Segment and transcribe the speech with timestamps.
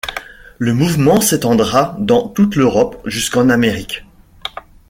[0.57, 4.03] Le mouvement s'étendra dans toute l'Europe jusqu'en Amérique.